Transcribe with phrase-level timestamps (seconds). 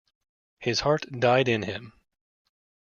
[0.57, 1.93] His heart died in him.